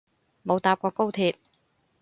[0.43, 1.35] 冇搭過高鐵